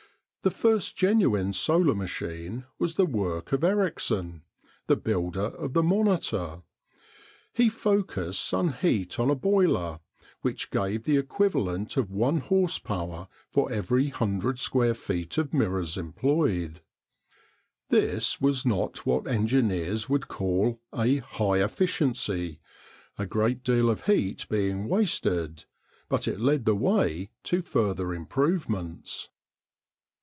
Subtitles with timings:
[0.43, 4.41] The first genuine solar machine was the work of Ericsson,
[4.87, 6.63] the builder of the Monitor.
[7.53, 9.99] He focused sun heat on a boiler,
[10.41, 15.95] which gave the equivalent of one horse power for every hundred square feet of mirrors
[15.95, 16.81] employed.
[17.89, 22.59] This was not what engineers would call a "high efficiency,"
[23.15, 25.65] a great deal of heat being wasted,
[26.09, 29.29] but it led the way to further improvements.